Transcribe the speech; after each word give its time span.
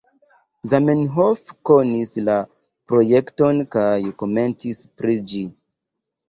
Zamenhof 0.69 1.51
konis 1.69 2.13
la 2.29 2.37
projekton 2.93 3.61
kaj 3.77 3.85
komentis 4.23 4.81
pri 5.03 5.21
ĝi. 5.35 5.45